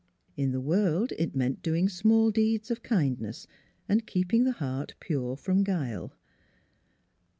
In 0.35 0.51
the 0.51 0.59
world 0.59 1.13
it 1.19 1.35
meant 1.35 1.61
doing 1.61 1.87
small 1.87 2.31
deeds 2.31 2.71
of 2.71 2.81
kindness 2.81 3.45
and 3.87 4.07
keeping 4.07 4.45
the 4.45 4.53
heart 4.53 4.95
pure 4.99 5.35
from 5.37 5.63
guile. 5.63 6.15